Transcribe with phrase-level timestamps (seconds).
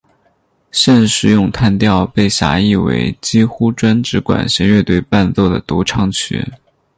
[0.71, 6.43] 现时咏叹调被狭义为几乎专指管弦乐队伴奏的独唱曲。